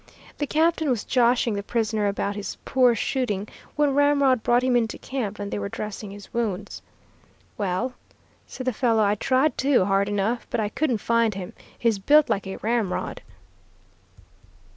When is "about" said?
2.07-2.35